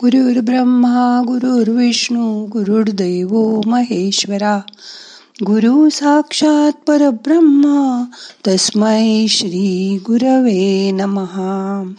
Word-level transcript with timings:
गुरुर्ब्रह्मा 0.00 1.22
गुरुर्विष्णू 1.26 2.46
गुरुर्दैव 2.46 3.60
महेश्वरा. 3.66 4.60
गुरु 5.46 5.88
साक्षात 5.90 6.72
परब्रह्मा 6.72 8.04
तस्मै 8.46 9.26
श्री 9.28 9.98
गुरवे 10.06 10.90
नमहा 10.90 11.92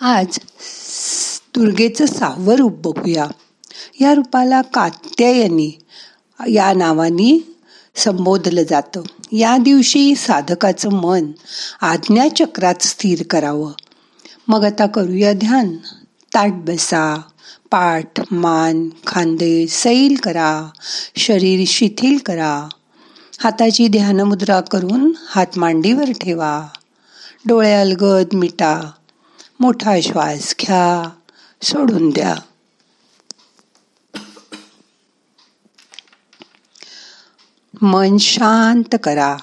आज 0.00 0.38
दुर्गेचं 1.54 2.06
सहावं 2.06 2.54
रूप 2.54 2.88
बघूया. 2.88 3.26
या 4.00 4.14
रूपाला 4.14 4.62
कात्यायनी 4.62 5.72
या 6.48 6.72
नावानी 6.72 7.56
संबोधलं 7.96 8.62
जातं. 8.62 9.02
या 9.32 9.56
दिवशी 9.56 10.14
साधकाचं 10.14 10.88
मन 10.90 11.32
आज्ञाचक्रात 11.80 12.82
स्थिर 12.82 13.22
करावं. 13.30 13.72
मग 14.48 14.64
आता 14.64 14.86
करूया 14.86 15.32
ध्यान. 15.32 15.76
ताट 16.34 16.52
बसा 16.52 17.20
पाठ 17.70 18.20
मान 18.32 18.88
खांदे 19.06 19.66
सैल 19.66 20.16
करा 20.22 20.70
शरीर 21.16 21.64
शिथिल 21.68 22.18
करा. 22.18 22.68
हाताची 23.40 23.88
ध्यानमुद्रा 23.88 24.60
करून 24.60 25.12
हात 25.28 25.58
मांडीवर 25.58 26.12
ठेवा. 26.20 26.68
डोळे 27.46 27.72
अलगद 27.72 28.34
मिटा. 28.34 28.90
मोठा 29.60 30.00
श्वास 30.00 30.54
घ्या. 30.60 31.10
सोडून 31.62 32.10
द्या. 32.10 32.34
मन 37.82 38.16
शांत 38.18 38.96
करा. 39.02 39.36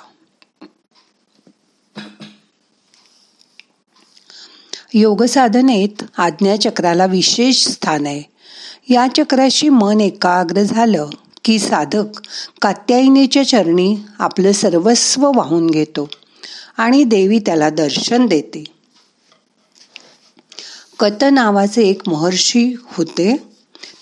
योगसाधनेत 4.99 6.03
आज्ञाचक्राला 6.17 7.05
विशेष 7.05 7.67
स्थान 7.67 8.05
आहे. 8.05 8.23
या 8.93 9.07
चक्राशी 9.07 9.69
मन 9.69 10.01
एकाग्र 10.01 10.61
झालं 10.61 11.09
की 11.45 11.59
साधक 11.59 12.21
कात्यायनीच्या 12.61 13.47
चरणी 13.47 13.97
आपलं 14.19 14.51
सर्वस्व 14.51 15.31
वाहून 15.35 15.69
घेतो 15.69 16.09
आणि 16.77 17.03
देवी 17.03 17.39
त्याला 17.39 17.69
दर्शन 17.69 18.25
देते. 18.25 18.63
कत 20.99 21.23
नावाचे 21.31 21.81
एक 21.81 22.01
महर्षी 22.07 22.73
होते. 22.83 23.37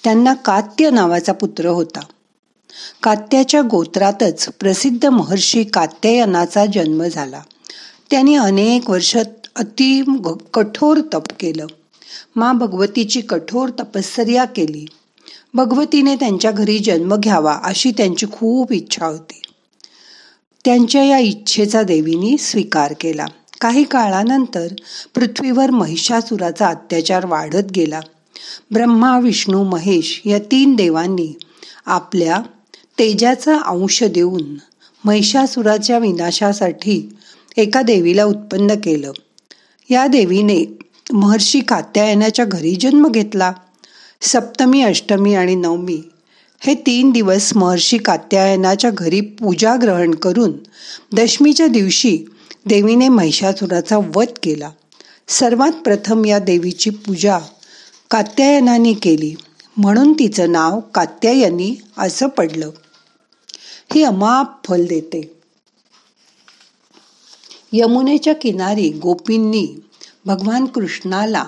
त्यांना 0.04 0.34
कात्य 0.34 0.90
नावाचा 0.90 1.32
पुत्र 1.32 1.66
होता. 1.66 2.00
कात्याच्या 3.04 3.62
गोत्रातच 3.62 4.50
प्रसिद्ध 4.60 5.06
महर्षी 5.06 5.64
कात्यायनाचा 5.64 6.66
जन्म 6.66 7.04
झाला. 7.04 7.42
त्यांनी 8.12 8.36
अनेक 8.36 8.90
वर्ष 8.90 9.18
अति 9.58 10.04
कठोर 10.54 11.00
तप 11.14 11.24
केलं. 11.40 11.66
मा 12.36 12.54
भगवतीची 12.54 13.22
कठोर 13.22 13.70
तपश्चर्या 13.70 14.46
केली. 14.46 14.86
भगवतीने 15.54 16.16
त्यांच्या 16.16 16.52
घरी 16.52 16.80
जन्म 16.80 17.16
घ्यावा 17.16 17.60
अशी 17.64 17.92
त्यांची 17.92 18.26
खूप 18.32 18.72
इच्छा 18.72 19.06
होती. 19.06 19.42
त्यांच्या 20.66 21.04
या 21.04 21.18
इच्छेचा 21.18 21.84
देवीनी 21.84 22.38
स्वीकार 22.38 22.94
केला. 23.02 23.26
काही 23.62 23.84
काळानंतर 23.84 24.68
पृथ्वीवर 25.16 25.70
महिषासुराचा 25.72 26.68
अत्याचार 26.68 27.26
वाढत 27.26 27.72
गेला. 27.76 28.00
ब्रह्मा 28.72 29.20
विष्णू 29.20 29.64
महेश 29.64 30.22
या 30.26 30.40
तीन 30.40 30.76
देवांनी 30.76 31.34
आपल्या 31.86 32.42
तेजाचा 33.00 33.58
अंश 33.58 34.04
देऊन 34.04 34.56
महिषासुराच्या 35.04 35.98
विनाशासाठी 35.98 37.16
एका 37.58 37.82
देवीला 37.82 38.24
उत्पन्न 38.24 38.74
केलं. 38.84 39.12
या 39.90 40.08
देवीने 40.08 40.78
महर्षी 41.14 41.60
कात्यायनाच्या 41.60 42.46
घरी 42.46 42.76
जन्म 42.76 43.08
घेतला. 43.08 43.54
सप्तमी 44.22 44.82
अष्टमी 44.82 45.36
आणि 45.36 45.56
नवमी 45.56 46.02
हे 46.60 46.74
तीन 46.74 47.12
दिवस 47.12 47.56
महर्षी 47.56 47.98
कात्यायनाच्या 47.98 48.90
घरी 48.94 49.22
पूजा 49.22 49.76
ग्रहण 49.82 50.16
करून 50.16 50.52
दशमीच्या 51.14 51.68
दिवशी 51.68 52.20
देवीने 52.66 53.10
महिषासुराचा 53.10 53.98
वध 53.98 54.28
केला. 54.44 54.70
सर्वात 55.28 55.72
प्रथम 55.72 56.26
या 56.26 56.40
देवीची 56.40 56.90
पूजा 56.90 57.40
कात्यायनाने 58.12 58.94
केली. 58.94 59.36
म्हणून 59.78 60.14
तिचं 60.14 60.52
नाव 60.52 60.80
कात्यायनी 60.80 61.76
असं 61.98 62.28
पडलं. 62.28 62.70
ही 63.96 64.04
अमाप 64.04 64.66
फल 64.66 64.86
देते. 64.86 65.34
यमुनेच्या 67.74 68.36
किनारी 68.36 68.90
गोपींनी 68.90 69.68
भगवान 70.28 70.66
कृष्णाला 70.66 71.46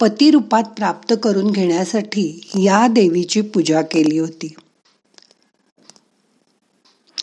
पतिरूपात 0.00 0.62
प्राप्त 0.62 1.14
करून 1.22 1.50
घेण्यासाठी 1.50 2.50
या 2.54 2.86
देवीची 2.86 3.40
पूजा 3.40 3.82
केली 3.82 4.18
होती. 4.18 4.54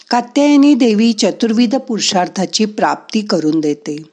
कात्यायनी 0.09 0.75
देवी 0.75 1.13
चतुर्विध 1.13 1.75
पुरुषार्थाची 1.75 2.65
प्राप्ती 2.65 3.21
करून 3.21 3.59
देते. 3.59 4.03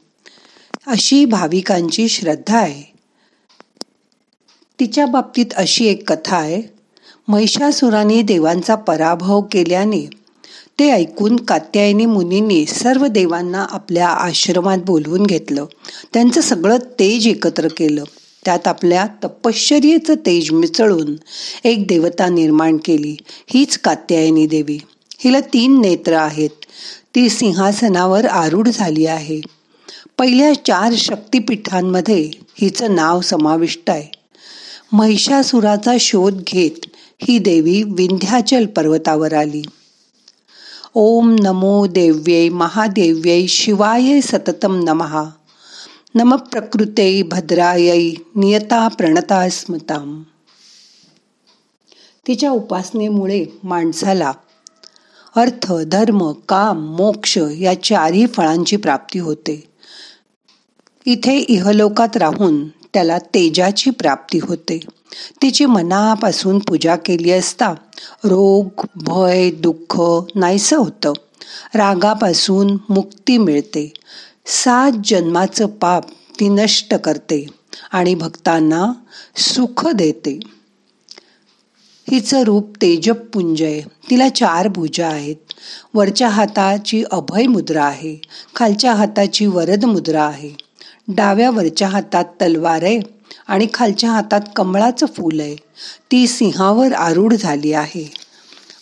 अशी 0.86 1.24
भाविकांची 1.24 2.08
श्रद्धा 2.08 2.58
आहे. 2.58 2.92
तिच्या 4.80 5.06
बाबतीत 5.06 5.46
अशी 5.56 5.86
एक 5.86 6.12
कथा 6.12 6.36
आहे. 6.36 6.62
महिषासुराने 7.28 8.22
देवांचा 8.22 8.74
पराभव 8.74 9.40
केल्याने 9.52 10.21
ते 10.78 10.90
ऐकून 10.90 11.36
कात्यायनी 11.36 12.06
मुनींनी 12.06 12.66
सर्व 12.66 13.06
देवांना 13.06 13.66
आपल्या 13.70 14.08
आश्रमात 14.08 14.78
बोलवून 14.78 15.22
घेतलं. 15.22 15.64
त्यांचं 16.12 16.40
सगळं 16.40 16.76
तेज 16.76 17.26
एकत्र 17.26 17.68
केलं. 17.68 18.04
त्यात 18.44 18.68
आपल्या 18.68 19.06
तपश्चर्येचं 19.24 20.14
तेज 20.14 20.52
मिसळून 20.52 21.16
एक 21.64 21.86
देवता 21.86 22.28
निर्माण 22.28 22.76
केली. 22.76 23.16
हीच 23.46 23.78
कात्यायनी 23.78 24.46
देवी. 24.46 24.78
हिला 25.18 25.40
तीन 25.40 25.80
नेत्र 25.80 26.12
आहेत. 26.12 26.50
ती 27.14 27.28
सिंहासनावर 27.28 28.26
आरूढ 28.26 28.68
झाली 28.68 29.06
आहे. 29.06 29.40
पहिल्या 30.18 30.52
चार 30.64 30.92
शक्तिपीठांमध्ये 30.96 32.30
हिचं 32.60 32.94
नाव 32.94 33.20
समाविष्ट 33.20 33.90
आहे. 33.90 34.12
महिषासुराचा 34.92 35.92
शोध 36.00 36.42
घेत 36.46 36.86
ही 37.22 37.38
देवी 37.38 37.82
विंध्याचल 37.82 38.66
पर्वतावर 38.66 39.32
आली. 39.32 39.62
ओम 40.94 41.36
नमो 41.40 41.86
देव्यै 41.86 42.48
महादेव्यै 42.48 43.46
शिवाय 43.46 44.20
सततम 44.20 44.74
नमहा 44.82 45.24
नम 46.14 46.34
प्रकृते 46.36 47.22
भद्रायै 47.22 48.10
नियता 48.36 48.88
प्रणता 48.88 49.48
स्मताम। 49.48 50.22
तिच्या 52.28 52.50
उपासनेमुळे 52.50 53.44
माणसाला 53.64 54.32
अर्थ 55.36 55.72
धर्म 55.72 56.32
काम 56.48 56.84
मोक्ष 56.96 57.38
या 57.58 57.82
चारही 57.82 58.26
फळांची 58.26 58.76
प्राप्ती 58.76 59.18
होते. 59.18 59.64
इथे 61.06 61.38
इहलोकात 61.38 62.16
राहून 62.16 62.68
त्याला 62.94 63.18
तेजाची 63.18 63.90
प्राप्ती 63.90 64.38
होते. 64.42 64.80
तिची 65.42 65.64
मनापासून 65.64 66.58
पूजा 66.58 66.96
केली 66.96 67.30
असता 67.30 67.72
रोग 68.24 68.86
भय 68.96 69.50
दुःख 69.50 70.02
नाहीसं 70.34 70.76
होतं. 70.76 71.12
रागापासून 71.74 72.76
मुक्ती 72.88 73.38
मिळते. 73.38 73.92
सात 74.46 74.92
जन्माचं 75.04 75.66
पाप 75.66 76.04
ती 76.10 76.48
नष्ट 76.48 76.94
करते 76.94 77.46
आणि 77.92 78.14
भक्तांना 78.14 78.92
सुख 79.36 79.86
देते. 79.86 80.38
हिचं 82.10 82.42
रूप 82.42 82.76
तेजपुंज 82.82 83.62
आहे 83.62 83.80
तिला 83.80 84.28
चार 84.28 84.68
भुजा 84.68 85.08
आहेत. 85.08 85.36
वरच्या 85.94 86.28
हाताची 86.28 87.04
अभय 87.12 87.46
मुद्रा 87.46 87.84
आहे. 87.84 88.20
खालच्या 88.56 88.94
हाताची 88.94 89.46
वरद 89.46 89.84
मुद्रा 89.84 90.24
आहे. 90.24 90.71
डाव्या 91.08 91.50
वरच्या 91.50 91.88
हातात 91.88 92.24
तलवार 92.24 92.82
आहे 92.82 93.00
आणि 93.46 93.66
खालच्या 93.74 94.10
हातात 94.10 94.40
कमळाचं 94.56 95.06
फूल 95.06 95.40
आहे. 95.40 95.56
ती 96.10 96.26
सिंहावर 96.26 96.92
आरूढ 96.92 97.34
झाली 97.34 97.72
आहे. 97.72 98.12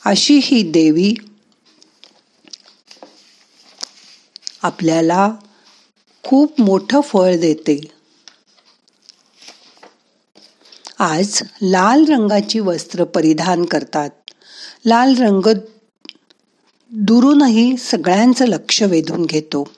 अशी 0.05 0.41
ही 0.43 0.71
देवी 0.71 1.15
आपल्याला 4.63 5.31
खूप 6.23 6.61
मोठं 6.61 7.01
फळ 7.01 7.37
देते. 7.37 7.81
आज 10.99 11.43
लाल 11.63 12.05
रंगाची 12.05 12.61
वस्त्र 12.61 13.05
परिधान 13.05 13.65
करतात. 13.65 14.11
लाल 14.87 15.15
रंग 15.17 15.49
दुरूनही 16.91 17.77
सगळ्यांचं 17.77 18.47
लक्ष 18.47 18.83
वेधून 18.83 19.25
घेतो. 19.25 19.69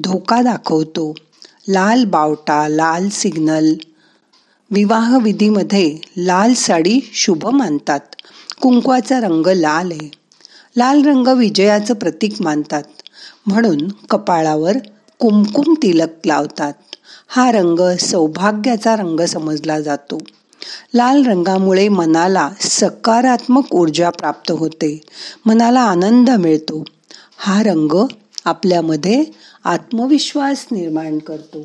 धोका 0.00 0.42
दाखवतो. 0.42 1.14
लाल 1.68 2.04
बावटा 2.04 2.68
लाल 2.68 3.08
सिग्नल. 3.08 3.74
विवाह 4.70 5.18
विधीमध्ये 5.18 5.98
लाल 6.16 6.54
साडी 6.54 7.00
शुभ 7.14 7.46
मानतात. 7.46 8.00
कुंकवाचा 8.60 9.20
रंग 9.20 9.46
लाल 9.46 9.92
आहे. 9.92 10.10
लाल 10.76 11.04
रंग 11.04 11.28
विजयाचं 11.28 11.94
प्रतीक 11.94 12.42
मानतात. 12.42 12.82
म्हणून 13.46 13.88
कपाळावर 14.10 14.76
कुमकुम 15.18 15.74
तिलक 15.82 16.26
लावतात. 16.26 16.72
हा 17.28 17.52
रंग 17.52 17.96
सौभाग्याचा 17.96 18.96
रंग 18.96 19.24
समजला 19.24 19.80
जातो. 19.80 20.18
लाल 20.94 21.26
रंगामुळे 21.26 21.88
मनाला 21.88 22.50
सकारात्मक 22.60 23.74
ऊर्जा 23.74 24.10
प्राप्त 24.10 24.50
होते. 24.50 25.00
मनाला 25.46 25.80
आनंद 25.80 26.30
मिळतो. 26.30 26.84
हा 27.38 27.62
रंग 27.62 28.06
आपल्यामध्ये 28.44 29.24
आत्मविश्वास 29.66 30.66
निर्माण 30.72 31.18
करतो. 31.18 31.64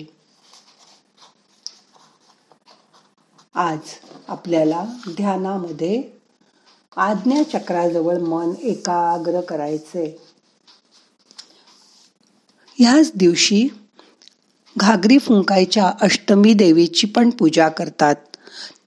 आज 3.56 3.78
आपल्याला 4.28 4.86
ध्यानामध्ये 5.10 6.04
आज्ञा 6.98 7.44
चक्राजवळ 7.44 8.18
मन 8.18 8.52
एकाग्र 8.64 9.42
करायचे 9.42 10.20
ह्याच 12.78 13.12
दिवशी 13.16 13.68
घागरी 14.78 15.18
फुंकायच्या 15.18 15.94
अष्टमी 16.02 16.54
देवीची 16.54 17.08
पण 17.08 17.30
पूजा 17.30 17.70
करतात. 17.70 18.16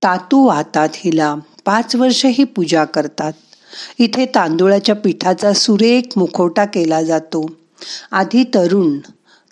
तातू 0.03 0.47
वाहतात 0.47 0.89
हिला 0.95 1.35
पाच 1.65 1.97
वर्ष 1.97 2.27
ही 2.27 2.45
पूजा 2.45 2.85
करतात. 2.85 3.33
इथे 3.99 4.27
तांदुळाच्या 4.27 4.95
पिठाचा 4.95 5.53
सुरेख 5.53 6.03
मुखवटा 6.17 6.65
केला 6.65 7.03
जातो. 7.03 7.47
आधी 8.11 8.45
तरुण 8.45 8.99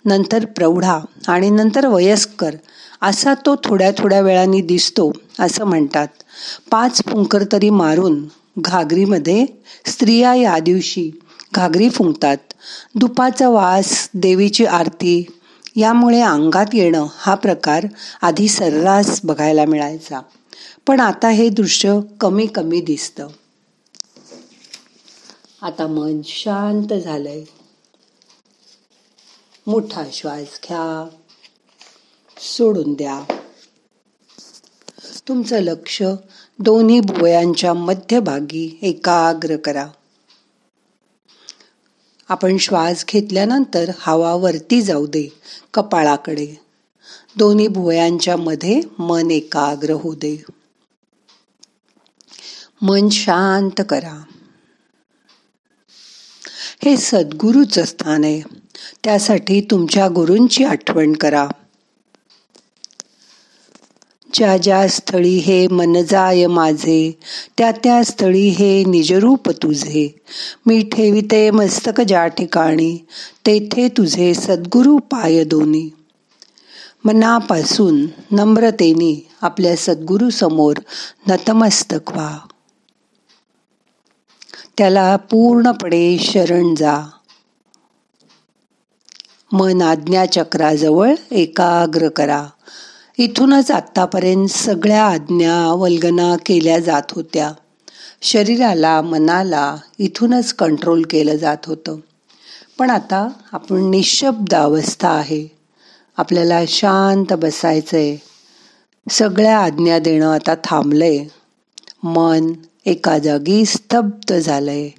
नंतर 0.05 0.45
प्रौढा 0.45 0.99
आणि 1.27 1.49
नंतर 1.49 1.87
वयस्कर 1.87 2.55
असा 3.01 3.33
तो 3.33 3.55
थोड्या 3.63 3.91
थोड्या 3.97 4.21
वेळाने 4.21 4.61
दिसतो 4.61 5.11
असं 5.39 5.65
म्हणतात. 5.65 6.07
पाच 6.71 7.01
फुंकर 7.07 7.43
तरी 7.51 7.69
मारून 7.69 8.25
घागरीमध्ये 8.59 9.45
स्त्रिया 9.85 10.35
या 10.35 10.59
दिवशी 10.59 11.11
घागरी 11.55 11.89
फुंकतात. 11.89 12.37
दुपाचा 12.95 13.49
वास 13.49 14.09
देवीची 14.13 14.65
आरती 14.65 15.25
यामुळे 15.75 16.21
अंगात 16.21 16.65
येणं 16.73 17.07
हा 17.17 17.35
प्रकार 17.35 17.85
आधी 18.21 18.47
सर्रास 18.47 19.21
बघायला 19.23 19.65
मिळायचा. 19.65 20.19
पण 20.87 20.99
आता 20.99 21.29
हे 21.29 21.49
दृश्य 21.49 21.99
कमी 22.19 22.45
कमी 22.45 22.81
दिसतं. 22.81 23.27
आता 25.61 25.87
मन 25.87 26.21
शांत 26.25 26.93
झालंय. 26.93 27.43
मोठा 29.67 30.03
श्वास 30.13 30.59
घ्या. 30.63 31.09
सोडून 32.37 32.93
द्या. 32.93 33.23
तुमचं 35.27 35.59
लक्ष 35.59 36.03
दोन्ही 36.59 36.99
भुवयांच्या 36.99 37.73
मध्यभागी 37.73 38.79
एकाग्र 38.81 39.57
करा. 39.57 39.87
आपण 42.29 42.57
श्वास 42.57 43.05
घेतल्यानंतर 43.05 43.91
हवा 43.97 44.33
वरती 44.33 44.81
जाऊ 44.81 45.07
दे 45.07 45.27
कपाळाकडे. 45.73 46.61
दोन्ही 47.37 47.67
भुवयांच्या 47.67 48.37
मध्ये 48.37 48.81
मन 48.99 49.31
एकाग्र 49.31 49.89
होऊ 49.89 50.13
दे. 50.13 50.43
मन 52.81 53.09
शांत 53.09 53.81
करा. 53.89 54.23
हे 56.85 56.97
सद्गुरूचं 56.97 57.83
स्थान 57.83 58.23
आहे. 58.23 58.62
त्यासाठी 59.03 59.61
तुमच्या 59.61 60.07
गुरूंची 60.07 60.63
आठवण 60.63 61.13
करा. 61.13 61.47
ज्या 64.33 64.57
ज्या 64.57 64.87
स्थळी 64.87 65.37
हे 65.37 65.67
मन 65.67 65.93
जाय 66.09 66.47
माझे 66.47 67.19
त्या 67.57 67.71
त्या 67.71 68.03
स्थळी 68.03 68.47
हे 68.47 68.83
निजरूप 68.83 69.49
तुझे. 69.49 70.15
मी 70.65 70.89
ठेविते 70.91 71.51
मस्तक 71.51 72.01
ज्या 72.01 72.27
ठिकाणी 72.27 72.97
तेथे 73.45 73.87
तुझे 73.87 74.33
सद्गुरु 74.33 74.97
पाय 74.97 75.43
दोन्ही 75.43 75.89
मनापासून 77.05 78.07
नम्रतेने 78.31 79.27
आपल्या 79.41 79.75
सद्गुरू 79.75 80.29
समोर 80.29 80.77
नतमस्तक 81.27 82.11
व्हा. 82.11 82.37
त्याला 84.77 85.15
पूर्णपणे 85.15 86.17
शरण 86.19 86.75
जा. 86.75 86.97
मन 89.53 89.81
आज्ञा 89.81 90.25
चक्राजवळ 90.25 91.15
एकाग्र 91.31 92.09
करा. 92.09 92.47
इथूनच 93.17 93.71
आत्तापर्यंत 93.71 94.47
सगळ्या 94.47 95.05
आज्ञा 95.05 95.73
वल्गना 95.73 96.35
केल्या 96.45 96.79
जात 96.79 97.01
होत्या. 97.11 97.51
शरीराला 98.21 99.01
मनाला 99.01 99.75
इथूनच 99.99 100.53
कंट्रोल 100.53 101.03
केलं 101.09 101.35
जात 101.35 101.57
होतं. 101.65 101.97
पण 102.79 102.89
आता 102.89 103.29
आपण 103.51 103.89
निशब्द 103.89 104.55
अवस्था 104.55 105.09
आहे. 105.09 105.47
आपल्याला 106.17 106.59
शांत 106.67 107.33
बसायचं 107.33 107.97
आहे 107.97 108.17
सगळ्या 109.11 109.57
आज्ञा 109.57 109.99
देणं 109.99 110.33
आता 110.33 110.55
थांबलंय. 110.63 111.25
मन 112.03 112.53
एका 112.85 113.17
जागी 113.17 113.65
स्तब्ध 113.65 114.33
झालंय. 114.33 114.89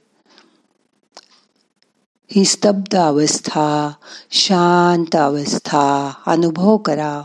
ही 2.31 2.45
स्तब्ध 2.45 2.97
अवस्था 2.97 3.93
शांत 4.31 5.17
अवस्था. 5.17 6.13
अनुभव 6.27 6.77
करा. 6.77 7.23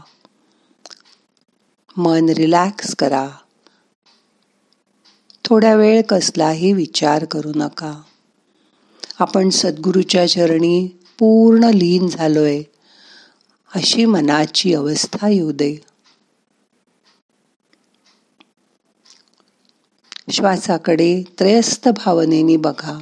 मन 1.98 2.30
रिलॅक्स 2.30 2.96
करा. 2.96 3.30
थोड्या 5.46 5.76
वेळ 5.76 6.02
कसलाही 6.02 6.74
विचार 6.74 7.26
करू 7.26 7.52
नका. 7.56 8.02
आपण 9.20 9.50
सद्गुरूच्या 9.50 10.30
चरणी 10.30 10.88
पूर्ण 11.20 11.64
लीन 11.64 12.08
झालोय. 12.08 12.62
अशी 13.76 14.06
मनाची 14.06 14.74
अवस्था 14.74 15.28
येऊ 15.28 15.52
दे. 15.52 15.82
श्वासाकडे 20.32 21.24
त्रयस्थ 21.40 21.90
भावनेने 21.90 22.58
बघा. 22.58 23.00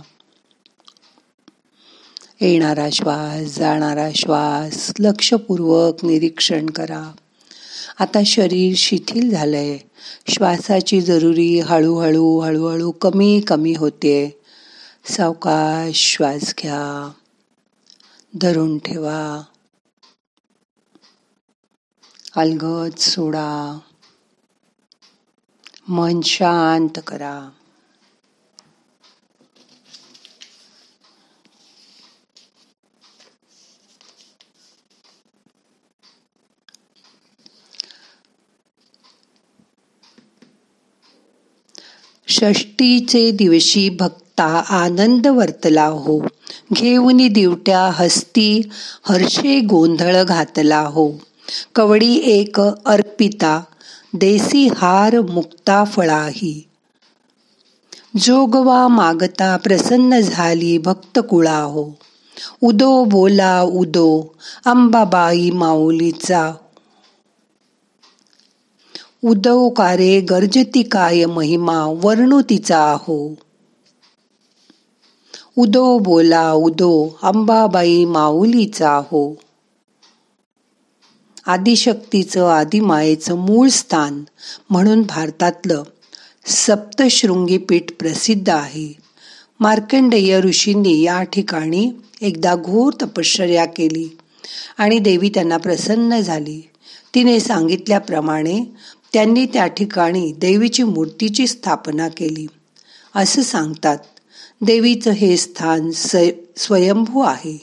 येणारा 2.42 2.89
श्वास 2.92 3.57
जाणारा 3.57 4.10
श्वास 4.16 4.92
लक्षपूर्वक 5.00 6.06
निरीक्षण 6.06 6.66
करा. 6.66 7.12
आता 8.00 8.24
शरीर 8.25 8.74
शिथिल 8.78 9.31
झालंय. 9.31 9.78
श्वासाची 10.28 11.01
जरुरी 11.01 11.60
हळूहळू 11.60 12.39
हळूहळू 12.39 12.92
कमी 12.92 13.42
कमी 13.48 13.74
होते. 13.74 14.42
सावकाश 15.06 16.16
श्वास 16.16 16.54
घ्या. 16.62 17.12
धरून 18.42 18.78
ठेवा. 18.78 19.42
अलगद 22.36 22.98
सोडा. 22.98 23.80
मन 25.88 26.22
शांत 26.22 27.00
करा. 27.08 27.50
षष्टीचे 42.38 43.32
दिवशी 43.32 43.89
भक्ता 43.89 44.63
आनंद 44.70 45.27
वर्तला 45.27 45.86
हो. 45.86 46.27
घेऊन 46.74 47.27
दिवट्या 47.27 47.89
हस्ती 47.94 48.62
हर्षे 49.10 49.60
गोंधळ 49.60 50.24
घातला 50.24 50.79
हो. 50.79 51.12
कवडी 51.75 52.15
एक 52.15 52.60
अर्पिता 52.86 53.62
देसी 54.13 54.67
हार 54.67 55.22
मुक्ता 55.22 55.84
फळाही. 55.84 56.67
जोगवा 58.17 58.88
मागता 58.88 59.58
प्रसन्न 59.58 60.20
झाली 60.20 60.77
भक्त 60.77 61.20
कुळा 61.20 61.60
हो. 61.60 61.89
उदो 62.62 63.03
बोला 63.03 63.62
उदो 63.62 64.36
अंबाबाई 64.65 65.50
माऊलीचा 65.50 66.51
उदव 69.24 69.69
कारे 69.69 70.21
गर्जती 70.21 70.83
काय 70.83 71.25
महिमा 71.25 71.86
वर्णुतीचा 72.03 72.97
तिचा 72.97 73.33
उदो 75.57 76.00
बोला 76.00 76.51
उदो 76.51 77.17
अंबाबाई 77.24 78.05
माऊलीचा 78.05 79.01
हो 79.12 79.36
आदिशक्तीचं 81.45 82.50
आदिमायेचं 82.50 83.36
मूळ 83.36 83.67
स्थान 83.67 84.24
म्हणून 84.69 85.01
भारतातलं 85.01 85.83
सप्तशृंगी 86.45 87.57
पीठ 87.57 87.91
प्रसिद्ध 88.00 88.50
आहे. 88.50 88.93
मार्कंडेय 89.59 90.39
ऋषींनी 90.41 91.01
या 91.01 91.24
ठिकाणी 91.24 91.91
एकदा 92.21 92.55
घोर 92.55 92.93
तपश्चर्या 93.01 93.65
केली 93.65 94.17
आणि 94.77 95.00
देवी 95.00 95.29
त्यांना 95.29 95.57
प्रसन्न 95.57 96.19
झाली. 96.19 96.62
तिने 97.15 97.39
सांगितल्याप्रमाणे 97.39 98.63
त्यांनी 99.13 99.45
त्या 99.45 99.67
ठिकाणी 99.67 100.31
देवीची 100.31 100.83
मूर्तीची 100.83 101.47
स्थापना 101.47 102.07
केली. 102.07 102.47
असं 103.15 103.41
सांगतात 103.41 103.97
देवीचं 104.61 105.11
हे 105.11 105.35
स्थान 105.37 105.91
स्वयंभू 105.91 107.21
आहे. 107.21 107.57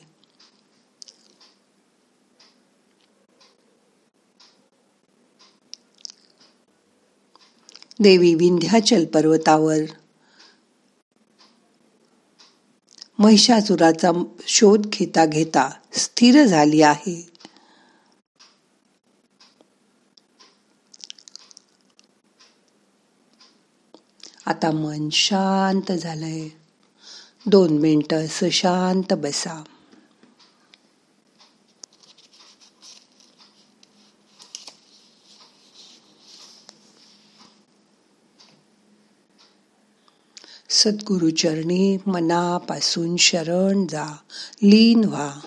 देवी 8.00 8.34
विंध्याचल 8.34 9.04
पर्वतावर. 9.04 9.78
महिषासुराचा 13.18 14.10
शोध 14.46 14.86
घेता 14.86 15.24
घेता 15.26 15.68
स्थिर 15.92 16.44
झाली 16.44 16.82
आहे. 16.82 17.33
आता 24.46 24.70
मन 24.70 25.08
शांत 25.12 25.92
झालंय. 25.92 26.48
दोन 27.46 27.78
मिनटं 27.78 28.24
असं 28.24 28.48
शांत 28.50 29.12
बसा. 29.12 29.64
सद्गुरुचरणी 40.70 41.98
मनापासून 42.06 43.16
शरण 43.16 43.86
जा 43.86 44.16
लीन 44.62 45.04
व्हा. 45.04 45.40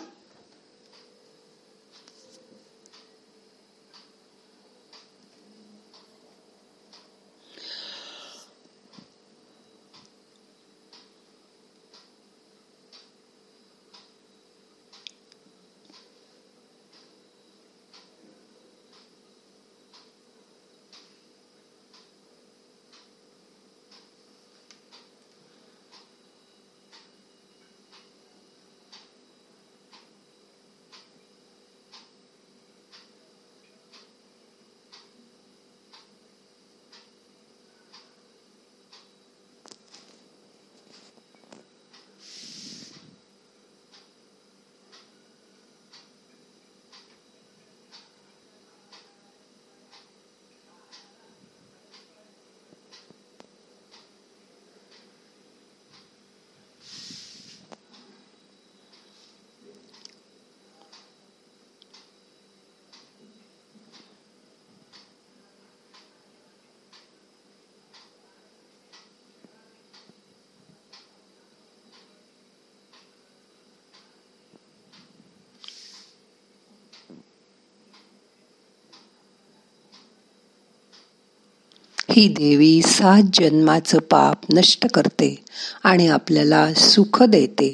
ही 82.17 82.27
देवी 82.27 82.81
सात 82.81 83.23
जन्माचं 83.33 83.99
पाप 83.99 84.37
नष्ट 84.53 84.87
करते 84.93 85.43
आणि 85.83 86.07
आपल्याला 86.07 86.73
सुख 86.73 87.23
देते. 87.23 87.73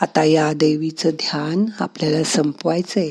आता 0.00 0.24
या 0.24 0.52
देवीचं 0.52 1.10
ध्यान 1.10 1.64
आपल्याला 1.80 2.24
संपवायचंय. 2.24 3.10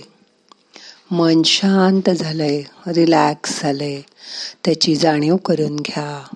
मन 1.11 1.41
शांत 1.43 2.09
झालंय 2.09 2.63
रिलॅक्स 2.87 3.61
झालंय. 3.61 4.01
त्याची 4.65 4.95
जाणीव 4.95 5.35
करून 5.35 5.75
घ्या. 5.75 6.35